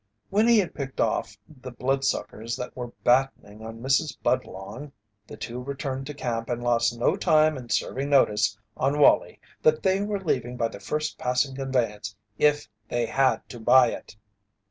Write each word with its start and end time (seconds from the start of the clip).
When 0.31 0.47
he 0.47 0.57
had 0.57 0.73
picked 0.73 0.99
off 0.99 1.37
the 1.47 1.69
blood 1.69 2.03
suckers 2.03 2.55
that 2.55 2.75
were 2.75 2.91
battening 3.03 3.63
on 3.63 3.81
Mrs. 3.81 4.17
Budlong, 4.23 4.91
the 5.27 5.37
two 5.37 5.61
returned 5.61 6.07
to 6.07 6.15
camp 6.15 6.49
and 6.49 6.63
lost 6.63 6.97
no 6.97 7.15
time 7.15 7.55
in 7.55 7.69
serving 7.69 8.09
notice 8.09 8.57
on 8.75 8.97
Wallie 8.97 9.39
that 9.61 9.83
they 9.83 10.01
were 10.01 10.19
leaving 10.19 10.57
by 10.57 10.69
the 10.69 10.79
first 10.79 11.19
passing 11.19 11.53
conveyance 11.53 12.15
if 12.39 12.67
they 12.89 13.05
had 13.05 13.47
to 13.49 13.59
buy 13.59 13.89
it. 13.91 14.15